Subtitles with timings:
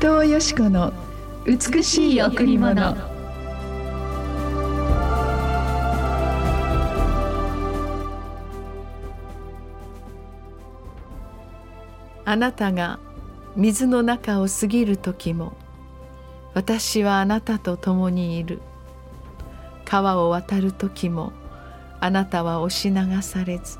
[0.00, 0.94] 藤よし子の
[1.44, 2.96] 美しい贈り物。
[12.24, 12.98] あなたが
[13.56, 15.52] 水の中を過ぎる時も
[16.54, 18.62] 私はあなたと共にいる。
[19.84, 21.34] 川を渡る時も
[22.00, 23.78] あなたは押し流されず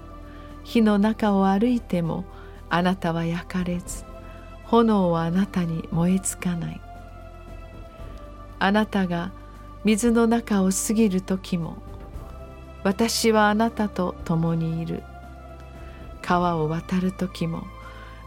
[0.64, 2.26] 火の中を歩いても
[2.68, 4.09] あなたは焼かれず。
[4.70, 6.80] 炎はあなたに燃えつかない。
[8.60, 9.32] あなたが
[9.84, 11.82] 水の中を過ぎる時も
[12.84, 15.02] 私はあなたと共にいる。
[16.22, 17.64] 川を渡る時も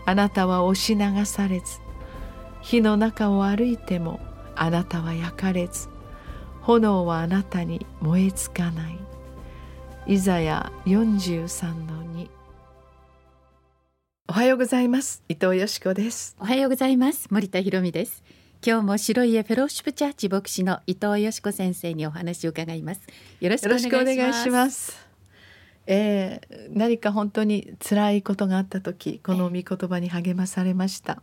[0.06, 1.80] あなたは押し流されず
[2.62, 4.20] 火の中を歩いても
[4.56, 5.88] あなたは焼かれず
[6.62, 9.00] 炎はあなたに燃えつかない。
[10.08, 12.28] イザヤ43の2
[14.26, 15.22] おはようございます。
[15.28, 16.38] 伊藤よしこです。
[16.40, 17.28] おはようございます。
[17.30, 18.24] 森田博美です。
[18.66, 23.02] 今日も白家フェローシップチャーチ牧師の伊藤よしこ先生にお話を伺います。
[23.42, 24.98] よろしくお願いします。
[25.88, 31.22] えー、何か本当に辛いことがあった時この御言葉に励まされました、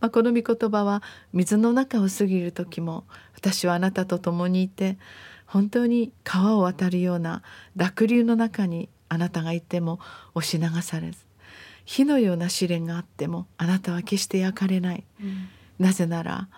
[0.00, 3.04] まあ、この御言葉は水の中を過ぎる時も
[3.36, 4.98] 私はあなたと共にいて
[5.46, 7.44] 本当に川を渡るような
[7.76, 10.00] 濁流の中にあなたがいても
[10.34, 11.27] 押し流されず
[11.88, 16.48] 火のような試練があってもあなたは決して焼かれない、うん、なぜなら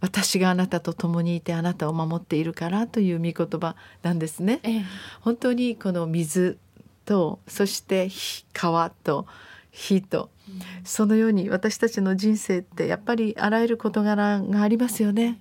[0.00, 4.60] 私があなたと共にいてあなたを守っているからという御言葉なんですね。
[4.62, 4.84] ええ、
[5.20, 6.56] 本当にこの水
[7.04, 8.08] とそして
[8.54, 9.26] 川と
[9.72, 15.38] 火と、うん、そのように私たちの人生ってやっぱりあらゆる事柄がありますよね。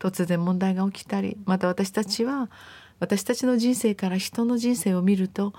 [0.00, 2.50] 突然問題が起きたりまた私たちは
[3.00, 5.52] 私たちの人生から人の人生を見ると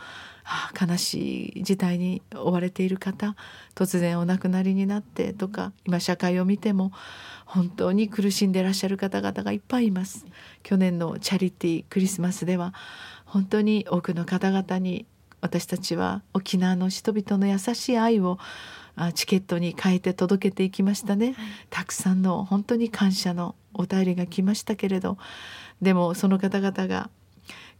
[0.44, 3.35] ああ悲しい事態に追われている方
[3.75, 6.91] 突然お亡くなりになってとか今社会を見ても
[7.45, 10.25] 本当に苦しんでいらっしゃる方々がいっぱいいます。
[10.63, 12.73] 去年のチャリティークリスマスでは
[13.25, 15.05] 本当に多くの方々に
[15.41, 18.38] 私たちは沖縄の人々の優しい愛を
[19.13, 21.35] チケットに変えて届けていきましたね、
[21.69, 25.17] たくさんの本当に感謝のお便りが来ましたけれど
[25.81, 27.09] でもその方々が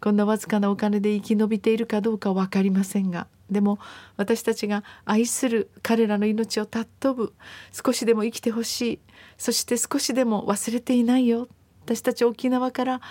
[0.02, 3.80] こんなわずかなお金で生き延びているかどうか分かりませんがでも
[4.18, 7.34] 私たちが愛する彼らの命を尊ぶ
[7.72, 9.00] 少しでも生きてほしい。
[9.38, 11.48] そして少しでも忘れていないよ。
[11.86, 13.02] 私たち沖縄から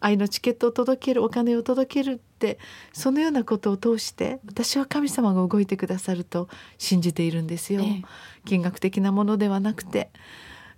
[0.00, 2.58] 愛のチケットを届けるお金を届けるって
[2.92, 7.84] そのようなことを通して私は神様が動いてくださると信じているんですよ。
[8.44, 10.10] 金額的なものではなくて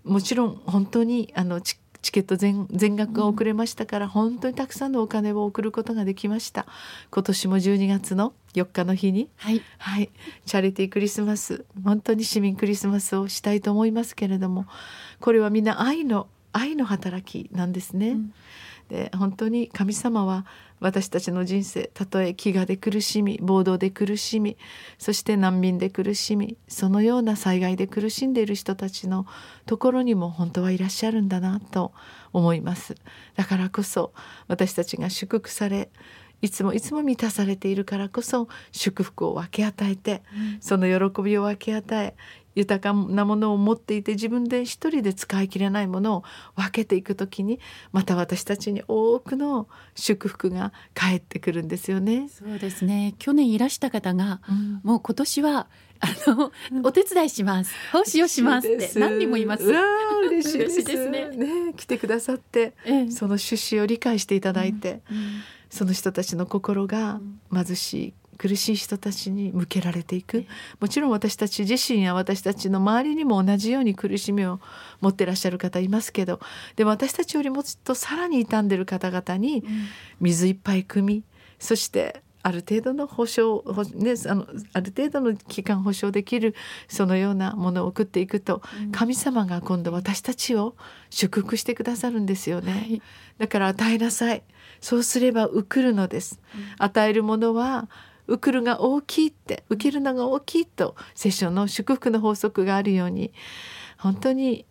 [0.05, 6.67] もちろん本当にあのチチケット全全額が遅れましたから、本当にたくさんのお金を送ることができました。
[7.11, 10.11] 今年も12月の4日の日に、はい、はい、
[10.45, 14.67] チャリティークリスマス本当に市民クリスマスをしたいと思いますけれども
[15.21, 18.11] これはみんな愛の愛の働きなんですね。
[18.11, 18.33] うん
[18.89, 20.47] で本当に神様は
[20.79, 24.57] 私たちの人生たとえ飢餓で苦しみ暴動で苦しみ
[24.99, 29.27] そして難民で苦しみそのような災害で苦しんでいる人たちの
[29.65, 31.93] ところにも本当はいらっしゃるんだなと
[32.33, 32.95] 思います。
[33.35, 34.13] だからこそ
[34.49, 35.91] 私たちが祝福され
[36.43, 40.23] いつもいつも満たされているからこそ祝福を分け与えて、
[40.61, 42.15] その喜びを分け与え
[42.57, 46.25] 豊かなものを持っていて自分で一人で使い切れないものを
[46.57, 47.61] 分けていく時に
[47.93, 52.29] また私たちに多くの祝福が返ってくるんですよね。
[52.29, 53.15] そうですね。
[53.19, 55.69] 去年いらした方が、うん、もう今年は
[56.01, 57.75] あの、うん、お手伝いします。
[57.93, 59.65] 奉仕をしますって何人もいます。
[59.65, 61.11] 嬉しいです。
[61.11, 61.29] ね。
[61.29, 67.21] ね来てくださって、ええ、その趣旨を理解していただいて、うん、その人たちの心が
[67.53, 70.47] 貧しい苦しい人たちに向けられていく。
[70.81, 74.61] もちろん私たち自身や私たちの周りにも同じように苦しみを
[75.01, 76.41] 持ってらっしゃる方いますけど
[76.77, 79.65] でも私たちよりもっとさらに傷んでる方々に
[80.21, 81.25] 水いっぱい汲み
[81.59, 83.65] そしてある程度の保証、
[83.97, 86.55] ね、あのある程度の期間保証できる
[86.87, 88.63] そのようなものを送っていくと、
[88.93, 90.77] 神様が今度私たちを
[91.11, 93.03] 祝福してくださるんですよね、はい、
[93.39, 94.45] だから与えなさい。
[94.81, 96.41] そうすれば受くるのです、
[96.79, 97.89] 与えるものは
[98.27, 103.33] 受くるが大きいって受けるのが大きいと聖書の祝福の法則があるように
[103.99, 104.67] 本当に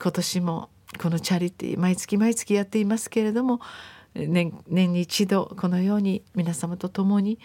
[0.00, 0.70] 今年も
[1.00, 3.60] このチャリティー毎月毎月やっていますけれども
[4.14, 7.38] 年年に一度このように皆様と共に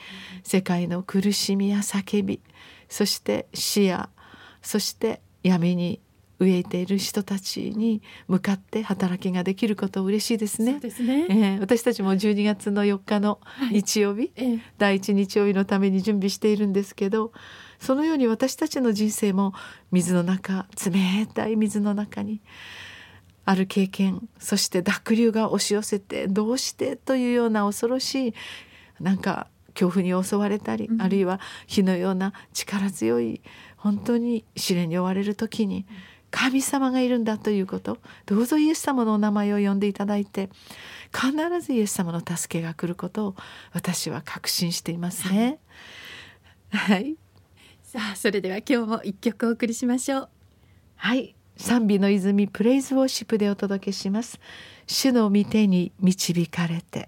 [0.43, 2.41] 世界の苦しみや叫び
[2.89, 4.09] そして死や
[4.61, 6.01] そして闇に
[6.39, 10.79] 飢えている人たちに向かって働きができること嬉しいですね。
[10.89, 13.39] すね、えー、私たちも12月の4日の
[13.71, 17.31] 日曜日、はい、第一日曜日のために準備しているんですけど
[17.79, 19.53] そのように私たちの人生も
[19.91, 22.41] 水の中冷たい水の中に
[23.45, 28.33] ある経験そして濁流が押し寄せてどうしてというような恐ろしい
[28.99, 33.41] なんか恐怖に襲われたり、うん、あるいは火のような力強い
[33.77, 35.85] 本当に試練に追われる時に
[36.35, 40.49] 神様がいるんだということどうぞイエス様のお名前を呼んでいただいて
[41.13, 43.35] 必ずイエス様の助けが来ることを
[43.71, 45.59] 私は確信していますね。
[46.71, 47.15] はい、
[47.81, 50.29] さあそれでは今日も一曲お送りしましょう。
[50.97, 54.41] はい賛美の泉プレイズウォーシップでお届けします
[54.87, 57.07] 主の御手に導かれて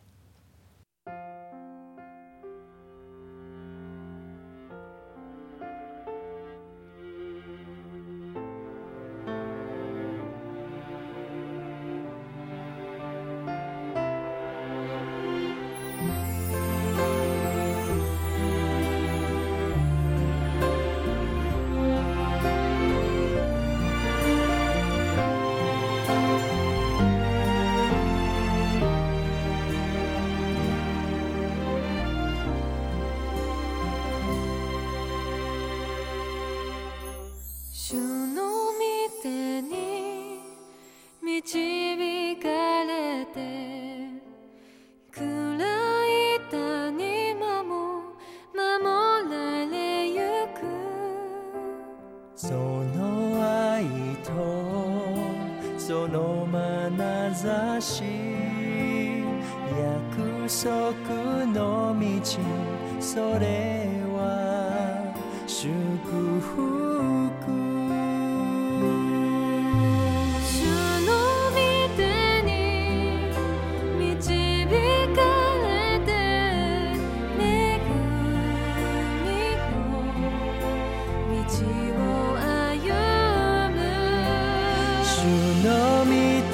[39.27, 40.39] せに
[41.21, 42.47] 導か
[42.85, 43.35] れて
[45.11, 45.21] 暗
[46.07, 48.03] い谷間も
[48.55, 50.19] 守られゆ
[50.55, 50.63] く。
[52.35, 53.03] その
[53.43, 53.83] 愛
[54.23, 54.31] と
[55.77, 58.03] その眼差し
[59.77, 62.05] 約束の道
[63.01, 65.13] それは
[65.45, 65.73] 祝
[66.39, 66.76] 福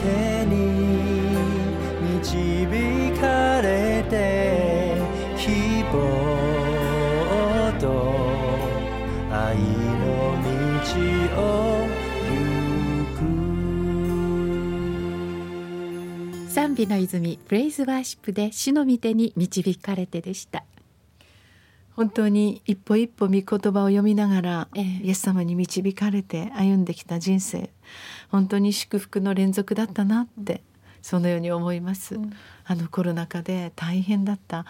[0.04, 0.56] けに
[2.20, 2.68] 導
[3.20, 4.98] かれて
[5.38, 5.96] 希望
[7.80, 7.86] と
[9.32, 10.04] 愛の
[10.84, 11.42] 道を
[12.28, 12.36] 行
[16.48, 16.52] く。
[16.52, 20.66] 賛美の泉プレイズワーシップで主の御手に導かれてでした。
[21.95, 27.69] 本当に一歩一歩御言葉を読みながら、えー、イエス様に導かれて歩んできた人生。
[28.30, 30.62] 本当に祝福の連続だったなって、
[31.04, 32.34] そのように思います、うん、
[32.66, 34.66] あのコロナ禍で大変だった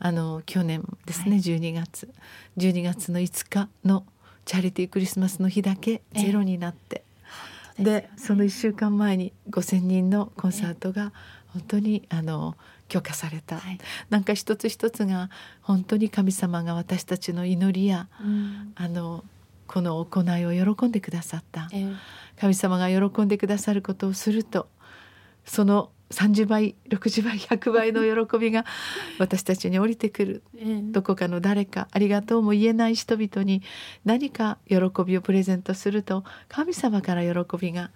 [0.00, 2.12] あの去年ですね、はい、12月。
[2.58, 4.04] 12月の5日の
[4.44, 7.04] チャリティークリスマスの日だけゼロになって、
[7.78, 11.12] でその1週間前に5,000人のコンサートが
[11.56, 12.54] 本当にあの
[12.88, 13.78] 許可された、はい、
[14.10, 15.30] なんか一つ一つが
[15.62, 19.24] 本当に神様が私たちの祈りや、うん、あの
[19.66, 21.96] この行いを喜んでくださった、えー、
[22.38, 24.68] 神様が喜んでくださることをすると
[25.46, 28.66] その30倍60倍100倍の喜びが
[29.18, 30.42] 私たちに降りてくる、
[30.92, 33.62] どこかの誰かありがとうも言えない人々に
[34.04, 37.90] 何か喜びをプレゼントすると神様から喜びが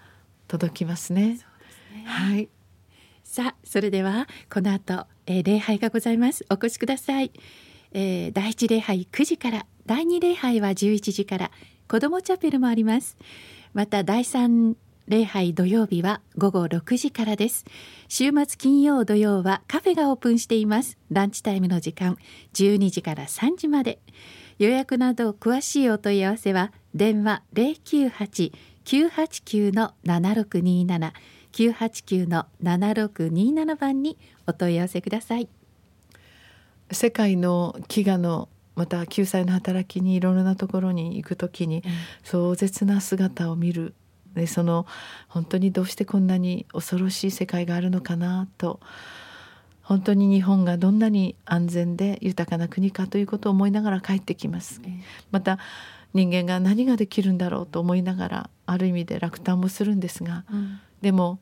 [0.49, 1.37] 届きますね。
[1.37, 1.47] す
[1.95, 2.05] ね。
[2.05, 2.49] はい。
[3.31, 6.45] さあそれではこの後、えー、礼拝がございます。
[6.51, 7.31] お越しください、
[7.93, 11.53] えー、第一礼拝9時から第二礼拝は11時から
[11.87, 13.17] 子どもチャペルもあります。
[13.73, 17.67] また第三礼拝土曜日は午後6時からです。
[18.09, 20.99] 週末金曜土曜はカフェがオープンしています。
[21.13, 22.17] ランチタイムの時間
[22.55, 24.01] 12時から3時まで。
[24.59, 27.45] 予約など詳しいお問い合わせは電話
[28.85, 31.13] 098-989-7627
[31.53, 34.17] 989-7627番に
[34.47, 35.49] お問い合わせください。
[36.93, 41.83] 世界の飢餓のまた救済の働きにいろいろなところに行く時に
[42.25, 43.95] 壮絶な姿を見る。
[44.35, 44.87] でその
[45.29, 48.81] 本当にどうしてこんなに恐ろしい世界があるのかなと。
[49.83, 54.81] 本当に日本がどんなに安全で豊かな国かということを思いながら帰ってきます。
[55.33, 55.59] また
[56.15, 60.55] 人間が何ができるんだろうと思いながらある意味で落胆もするんですが、う、
[61.03, 61.39] でも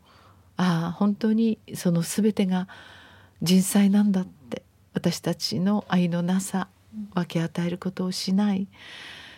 [0.57, 2.69] ああ本当にその全てが
[3.43, 4.63] 人災なんだって
[4.95, 6.69] 私たちの愛のなさ
[7.15, 8.67] 分け与えることをしない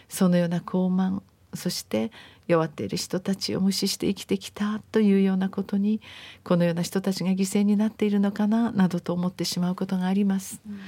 [0.08, 1.22] そのような傲慢
[1.54, 2.10] そして
[2.46, 6.00] 弱っている人たちを無視して生きてきたというようなことに
[6.44, 10.60] このような人たちが犠牲になっているのかななどと思ってしまうことがあります。
[10.66, 10.80] うん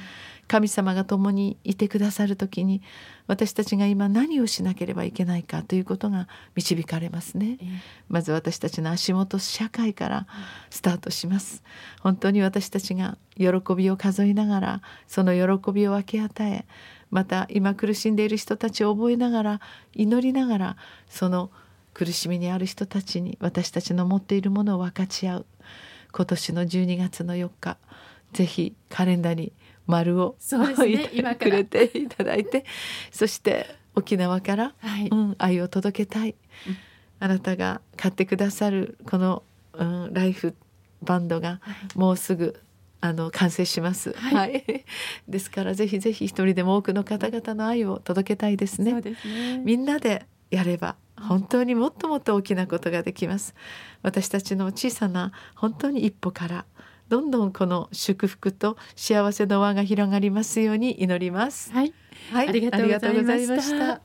[0.53, 2.83] 神様が共にいてくださる時に
[3.27, 7.69] 私たちが今何をしなければいけないかということが導かれますね、えー、
[8.11, 10.27] まず私たちの足元社会から
[10.69, 11.63] スタートします。
[12.03, 16.67] 本当に私たちが喜びを数えながらその喜びを分け与え
[17.11, 19.61] また今苦しんでいる人たちを覚えながら
[19.95, 20.77] 祈りながら
[21.09, 21.51] その
[21.95, 25.47] 苦しみにある人たちに私たちの持っているものを分かち合う。
[26.13, 27.79] 今年の12月の4日
[28.35, 29.55] ぜひカレンダーに
[29.87, 32.65] 丸をそうですね 今くれていただいて
[33.11, 35.09] そして沖縄から、はい。
[35.09, 36.35] うん、愛を届けたい、
[36.67, 36.77] うん。
[37.21, 39.43] あなたが買ってくださるこの、
[39.75, 40.55] うん、ライフ
[41.03, 41.99] バンドがはい。
[41.99, 42.61] もうすぐ
[43.01, 44.13] あの完成します。
[44.13, 44.35] はい。
[44.35, 44.85] はい、
[45.29, 48.93] ですからぜひぜひ一人でも多くの方々の愛を届けたいですね。
[48.93, 49.15] ね。
[49.65, 53.55] みんなでやれば本当にもっともっと大きなことができます。
[54.03, 56.65] 私たちの小さな本当に一歩から
[57.13, 61.71] どんどんこの祝福と幸せの輪が広がりますように祈ります。
[61.71, 61.93] はい。
[62.31, 63.09] はい、ありがとうございました。
[63.09, 64.01] ありがとうございました